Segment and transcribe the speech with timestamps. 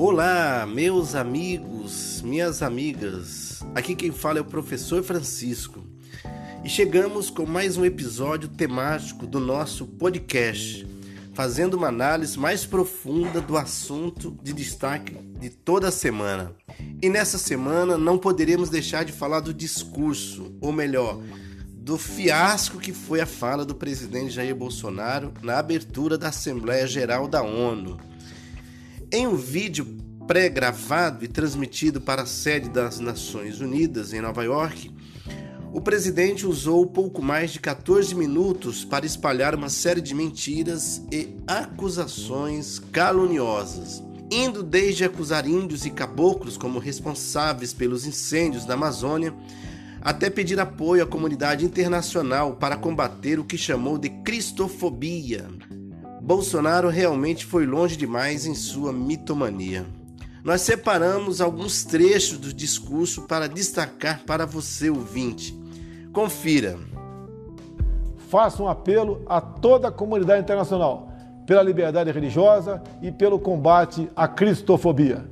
[0.00, 3.64] Olá, meus amigos, minhas amigas.
[3.74, 5.82] Aqui quem fala é o professor Francisco.
[6.62, 10.86] E chegamos com mais um episódio temático do nosso podcast,
[11.34, 16.52] fazendo uma análise mais profunda do assunto de destaque de toda a semana.
[17.02, 21.20] E nessa semana não poderemos deixar de falar do discurso, ou melhor,
[21.74, 27.26] do fiasco que foi a fala do presidente Jair Bolsonaro na abertura da Assembleia Geral
[27.26, 27.98] da ONU.
[29.10, 29.86] Em um vídeo
[30.26, 34.94] pré-gravado e transmitido para a sede das Nações Unidas em Nova York,
[35.72, 41.34] o presidente usou pouco mais de 14 minutos para espalhar uma série de mentiras e
[41.46, 49.34] acusações caluniosas, indo desde acusar índios e caboclos como responsáveis pelos incêndios da Amazônia,
[50.02, 55.48] até pedir apoio à comunidade internacional para combater o que chamou de cristofobia,
[56.28, 59.86] Bolsonaro realmente foi longe demais em sua mitomania.
[60.44, 65.58] Nós separamos alguns trechos do discurso para destacar para você, ouvinte.
[66.12, 66.76] Confira.
[68.28, 71.10] Faço um apelo a toda a comunidade internacional
[71.46, 75.24] pela liberdade religiosa e pelo combate à cristofobia.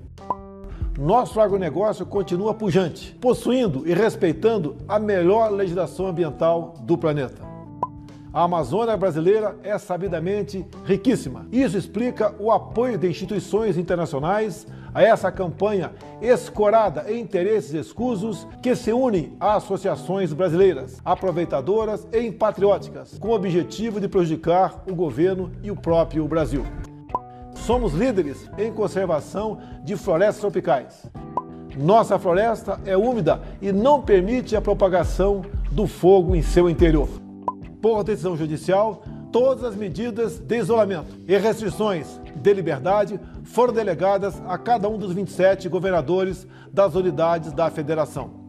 [0.99, 7.46] Nosso agronegócio continua pujante, possuindo e respeitando a melhor legislação ambiental do planeta.
[8.37, 11.47] A Amazônia brasileira é sabidamente riquíssima.
[11.51, 18.77] Isso explica o apoio de instituições internacionais a essa campanha escorada em interesses escusos que
[18.77, 25.51] se unem a associações brasileiras, aproveitadoras e patrióticas, com o objetivo de prejudicar o governo
[25.63, 26.63] e o próprio Brasil.
[27.55, 31.07] Somos líderes em conservação de florestas tropicais.
[31.75, 35.41] Nossa floresta é úmida e não permite a propagação
[35.73, 37.09] do fogo em seu interior
[37.87, 44.59] por decisão judicial, todas as medidas de isolamento e restrições de liberdade foram delegadas a
[44.59, 48.45] cada um dos 27 governadores das unidades da federação.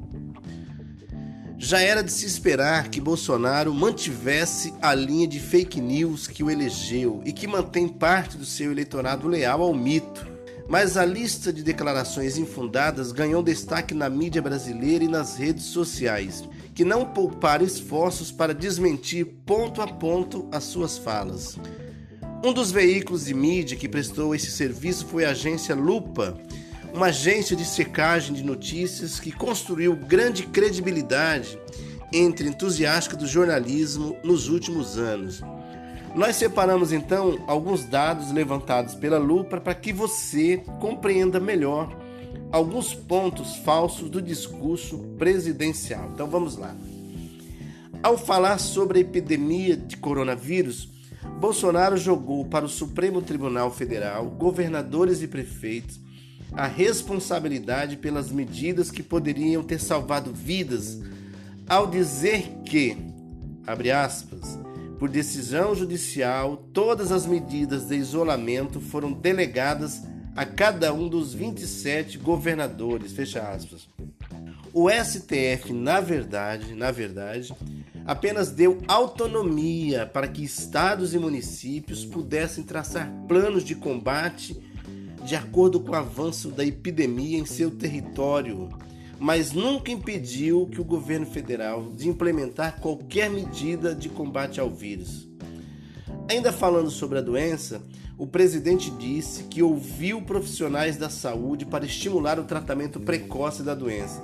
[1.56, 6.50] Já era de se esperar que Bolsonaro mantivesse a linha de fake news que o
[6.50, 10.26] elegeu e que mantém parte do seu eleitorado leal ao mito.
[10.68, 16.44] Mas a lista de declarações infundadas ganhou destaque na mídia brasileira e nas redes sociais
[16.78, 21.58] que não pouparam esforços para desmentir ponto a ponto as suas falas.
[22.46, 26.38] Um dos veículos de mídia que prestou esse serviço foi a agência Lupa,
[26.94, 31.60] uma agência de secagem de notícias que construiu grande credibilidade
[32.14, 35.42] entre entusiastas do jornalismo nos últimos anos.
[36.14, 41.90] Nós separamos então alguns dados levantados pela Lupa para que você compreenda melhor
[42.52, 46.12] alguns pontos falsos do discurso presidencial.
[46.14, 46.76] Então vamos lá.
[48.02, 50.90] Ao falar sobre a epidemia de coronavírus,
[51.40, 56.00] Bolsonaro jogou para o Supremo Tribunal Federal, governadores e prefeitos,
[56.54, 61.00] a responsabilidade pelas medidas que poderiam ter salvado vidas,
[61.68, 62.96] ao dizer que,
[63.66, 64.58] abre aspas,
[64.98, 70.02] por decisão judicial, todas as medidas de isolamento foram delegadas
[70.38, 73.90] a cada um dos 27 governadores, fecha aspas.
[74.72, 77.52] O STF, na verdade, na verdade,
[78.06, 84.62] apenas deu autonomia para que estados e municípios pudessem traçar planos de combate
[85.26, 88.70] de acordo com o avanço da epidemia em seu território,
[89.20, 95.27] mas nunca impediu que o governo federal de implementar qualquer medida de combate ao vírus.
[96.30, 97.82] Ainda falando sobre a doença,
[98.18, 104.22] o presidente disse que ouviu profissionais da saúde para estimular o tratamento precoce da doença.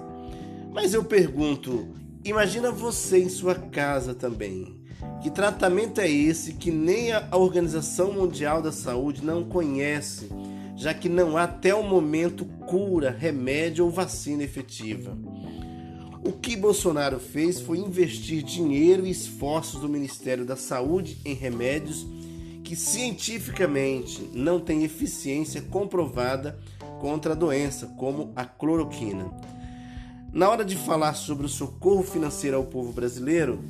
[0.73, 1.87] Mas eu pergunto,
[2.25, 4.83] imagina você em sua casa também.
[5.21, 10.29] Que tratamento é esse que nem a Organização Mundial da Saúde não conhece,
[10.75, 15.17] já que não há até o momento cura, remédio ou vacina efetiva?
[16.25, 22.05] O que Bolsonaro fez foi investir dinheiro e esforços do Ministério da Saúde em remédios
[22.63, 26.57] que cientificamente não tem eficiência comprovada
[27.01, 29.29] contra a doença, como a cloroquina.
[30.31, 33.63] Na hora de falar sobre o socorro financeiro ao povo brasileiro,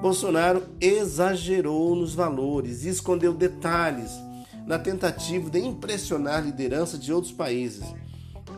[0.00, 4.10] Bolsonaro exagerou nos valores e escondeu detalhes
[4.66, 7.84] na tentativa de impressionar a liderança de outros países,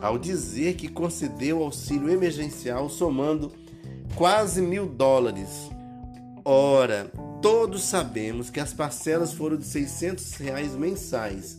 [0.01, 3.53] ao dizer que concedeu auxílio emergencial somando
[4.15, 5.71] quase mil dólares.
[6.45, 7.11] Ora,
[7.41, 11.59] Todos sabemos que as parcelas foram de 600 reais mensais,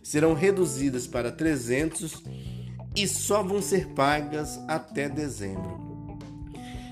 [0.00, 2.22] serão reduzidas para 300
[2.94, 5.84] e só vão ser pagas até dezembro.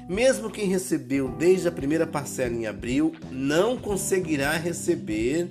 [0.09, 5.49] Mesmo quem recebeu desde a primeira parcela em abril não conseguirá receber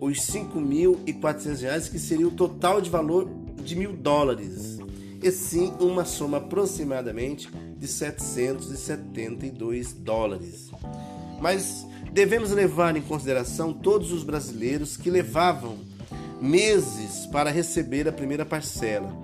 [0.00, 3.30] os R$ 5.400, que seria o total de valor
[3.60, 4.78] de mil dólares,
[5.22, 10.70] e sim uma soma aproximadamente de 772 dólares.
[11.40, 15.78] Mas devemos levar em consideração todos os brasileiros que levavam
[16.40, 19.14] meses para receber a primeira parcela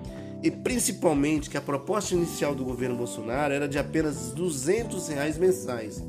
[0.43, 6.03] e principalmente que a proposta inicial do governo Bolsonaro era de apenas 200 reais mensais,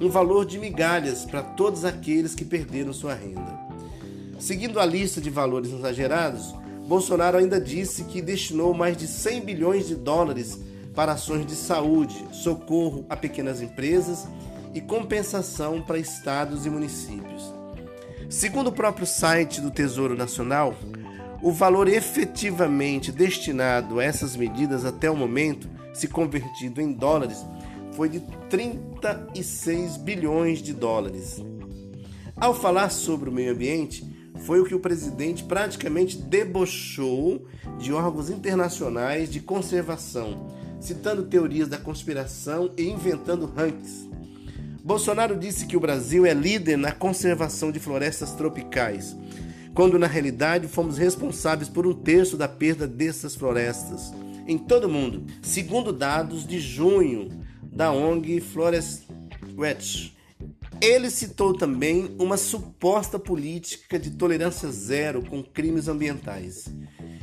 [0.00, 3.66] um valor de migalhas para todos aqueles que perderam sua renda.
[4.38, 6.54] Seguindo a lista de valores exagerados,
[6.86, 10.60] Bolsonaro ainda disse que destinou mais de 100 bilhões de dólares
[10.94, 14.26] para ações de saúde, socorro a pequenas empresas
[14.72, 17.52] e compensação para estados e municípios.
[18.30, 20.74] Segundo o próprio site do Tesouro Nacional,
[21.42, 27.44] o valor efetivamente destinado a essas medidas até o momento, se convertido em dólares,
[27.92, 31.42] foi de 36 bilhões de dólares.
[32.36, 37.46] Ao falar sobre o meio ambiente, foi o que o presidente praticamente debochou
[37.78, 40.48] de órgãos internacionais de conservação,
[40.80, 44.08] citando teorias da conspiração e inventando rankings.
[44.84, 49.16] Bolsonaro disse que o Brasil é líder na conservação de florestas tropicais,
[49.74, 54.12] quando na realidade fomos responsáveis por um terço da perda dessas florestas
[54.46, 57.28] em todo o mundo, segundo dados de junho
[57.62, 59.08] da ONG Forest
[59.56, 60.15] Watch.
[60.80, 66.68] Ele citou também uma suposta política de tolerância zero com crimes ambientais.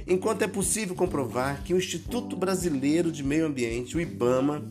[0.08, 4.68] Enquanto é possível comprovar que o Instituto Brasileiro de Meio Ambiente, o IBAMA,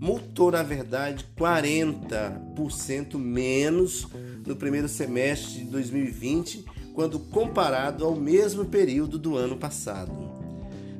[0.00, 4.06] multou, na verdade, 40% menos
[4.44, 10.12] no primeiro semestre de 2020, quando comparado ao mesmo período do ano passado.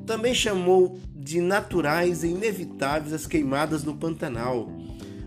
[0.07, 4.71] Também chamou de naturais e inevitáveis as queimadas no Pantanal,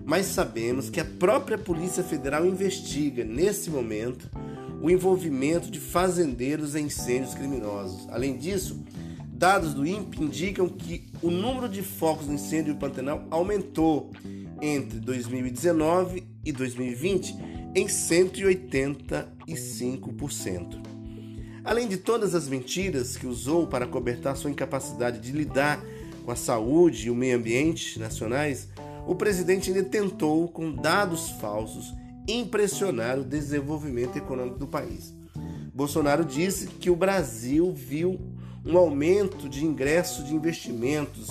[0.08, 4.32] mas sabemos que a própria Polícia Federal investiga, nesse momento,
[4.82, 8.08] o envolvimento de fazendeiros em incêndios criminosos.
[8.10, 8.82] Além disso,
[9.38, 14.12] Dados do INPE indicam que o número de focos de incêndio do Pantanal aumentou
[14.60, 17.36] entre 2019 e 2020
[17.76, 20.82] em 185%.
[21.64, 25.86] Além de todas as mentiras que usou para cobertar sua incapacidade de lidar
[26.26, 28.68] com a saúde e o meio ambiente nacionais,
[29.08, 31.94] o presidente ainda tentou, com dados falsos,
[32.28, 35.16] impressionar o desenvolvimento econômico do país.
[35.74, 38.20] Bolsonaro disse que o Brasil viu
[38.66, 41.30] um aumento de ingresso de investimentos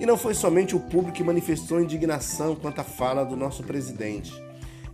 [0.00, 4.32] E não foi somente o público que manifestou indignação quanto à fala do nosso presidente.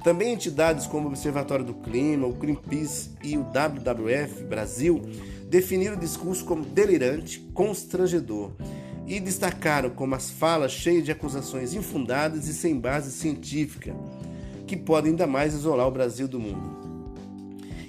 [0.05, 5.00] Também entidades como o Observatório do Clima, o Greenpeace e o WWF Brasil
[5.49, 8.52] definiram o discurso como delirante, constrangedor
[9.07, 13.97] e destacaram como as falas cheias de acusações infundadas e sem base científica,
[14.67, 16.93] que podem ainda mais isolar o Brasil do mundo.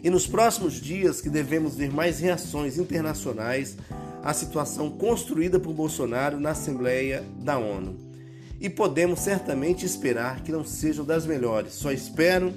[0.02, 3.76] E nos próximos dias que devemos ver mais reações internacionais
[4.24, 8.14] à situação construída por Bolsonaro na Assembleia da ONU
[8.60, 11.74] e podemos certamente esperar que não sejam das melhores.
[11.74, 12.54] Só espero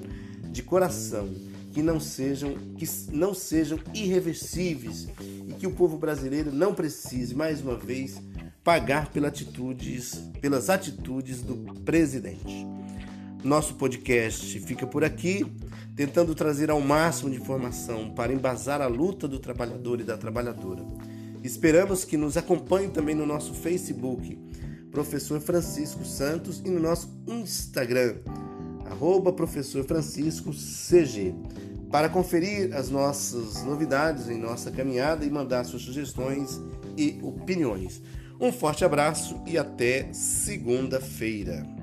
[0.49, 1.29] de coração
[1.73, 5.09] que não sejam que não sejam irreversíveis
[5.47, 8.21] e que o povo brasileiro não precise mais uma vez
[8.63, 12.65] pagar pelas atitudes, pelas atitudes do presidente.
[13.43, 15.45] Nosso podcast fica por aqui,
[15.95, 20.83] tentando trazer ao máximo de informação para embasar a luta do trabalhador e da trabalhadora.
[21.47, 24.37] Esperamos que nos acompanhe também no nosso Facebook
[24.91, 28.15] professor Francisco Santos e no nosso Instagram,
[28.85, 31.33] arroba professor Francisco CG.
[31.89, 36.59] para conferir as nossas novidades em nossa caminhada e mandar suas sugestões
[36.97, 38.01] e opiniões.
[38.41, 41.76] Um forte abraço e até segunda-feira.